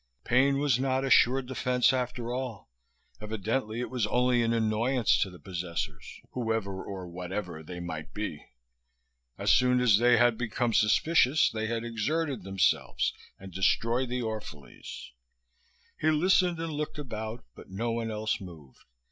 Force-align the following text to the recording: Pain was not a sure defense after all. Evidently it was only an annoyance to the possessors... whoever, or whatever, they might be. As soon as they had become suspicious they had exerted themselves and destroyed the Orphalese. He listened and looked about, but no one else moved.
Pain 0.23 0.57
was 0.57 0.79
not 0.79 1.05
a 1.05 1.11
sure 1.11 1.43
defense 1.43 1.93
after 1.93 2.33
all. 2.33 2.71
Evidently 3.21 3.81
it 3.81 3.91
was 3.91 4.07
only 4.07 4.41
an 4.41 4.51
annoyance 4.51 5.15
to 5.19 5.29
the 5.29 5.37
possessors... 5.37 6.21
whoever, 6.31 6.83
or 6.83 7.05
whatever, 7.07 7.61
they 7.61 7.79
might 7.79 8.11
be. 8.11 8.43
As 9.37 9.53
soon 9.53 9.79
as 9.79 9.99
they 9.99 10.17
had 10.17 10.39
become 10.39 10.73
suspicious 10.73 11.51
they 11.51 11.67
had 11.67 11.83
exerted 11.83 12.41
themselves 12.41 13.13
and 13.37 13.53
destroyed 13.53 14.09
the 14.09 14.21
Orphalese. 14.23 15.11
He 15.99 16.09
listened 16.09 16.57
and 16.59 16.73
looked 16.73 16.97
about, 16.97 17.45
but 17.53 17.69
no 17.69 17.91
one 17.91 18.09
else 18.09 18.41
moved. 18.41 18.83